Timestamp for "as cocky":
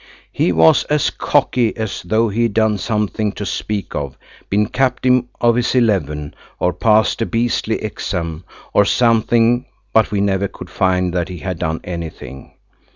0.85-1.77